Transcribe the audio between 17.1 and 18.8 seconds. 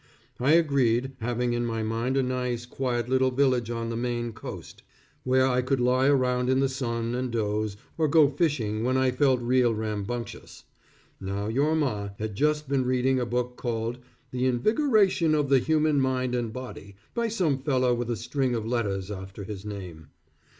by some fellow with a string of